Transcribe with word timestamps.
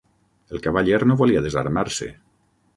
El 0.55 0.63
cavaller 0.67 0.97
no 1.11 1.19
volia 1.21 1.45
desarmar-se. 1.49 2.11